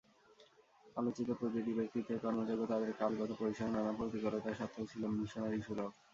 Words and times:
আলোচিত 0.95 1.29
প্রতিটি 1.39 1.71
ব্যক্তিত্বের 1.79 2.21
কর্মযজ্ঞ 2.23 2.61
তাঁদের 2.71 2.91
কালগত 2.99 3.31
পরিসরে 3.39 3.69
নানা 3.71 3.91
প্রতিকূলতা 3.99 4.49
সত্ত্বেও 4.59 4.89
ছিল 4.91 5.03
মিশনারিসুলভ। 5.15 5.89